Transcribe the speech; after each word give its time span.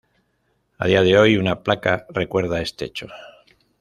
A 0.83 0.87
día 0.87 1.03
de 1.03 1.15
hoy, 1.15 1.37
una 1.37 1.61
placa 1.61 2.07
recuerda 2.09 2.59
este 2.63 2.85
hecho. 2.85 3.05